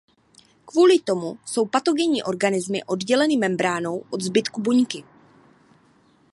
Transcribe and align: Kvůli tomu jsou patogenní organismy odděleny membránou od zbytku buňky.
Kvůli 0.65 0.99
tomu 0.99 1.39
jsou 1.45 1.65
patogenní 1.65 2.23
organismy 2.23 2.83
odděleny 2.83 3.37
membránou 3.37 4.03
od 4.09 4.21
zbytku 4.21 4.61
buňky. 4.61 5.03